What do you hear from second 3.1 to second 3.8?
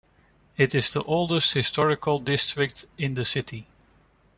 the city.